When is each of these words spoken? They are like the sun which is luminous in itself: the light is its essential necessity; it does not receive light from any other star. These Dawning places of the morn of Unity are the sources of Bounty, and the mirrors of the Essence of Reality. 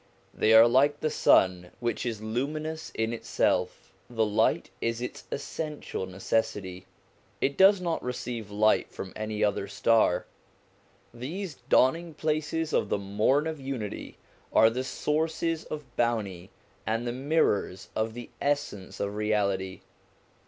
They 0.33 0.51
are 0.53 0.67
like 0.67 1.01
the 1.01 1.11
sun 1.11 1.69
which 1.79 2.07
is 2.07 2.23
luminous 2.23 2.89
in 2.95 3.13
itself: 3.13 3.93
the 4.09 4.25
light 4.25 4.71
is 4.81 4.99
its 4.99 5.25
essential 5.31 6.07
necessity; 6.07 6.87
it 7.39 7.55
does 7.55 7.79
not 7.79 8.01
receive 8.03 8.49
light 8.49 8.91
from 8.91 9.13
any 9.15 9.43
other 9.43 9.67
star. 9.67 10.25
These 11.13 11.57
Dawning 11.69 12.15
places 12.15 12.73
of 12.73 12.89
the 12.89 12.97
morn 12.97 13.45
of 13.45 13.59
Unity 13.61 14.17
are 14.51 14.71
the 14.71 14.83
sources 14.83 15.65
of 15.65 15.85
Bounty, 15.95 16.49
and 16.83 17.05
the 17.05 17.13
mirrors 17.13 17.89
of 17.95 18.15
the 18.15 18.31
Essence 18.41 18.99
of 18.99 19.13
Reality. 19.15 19.81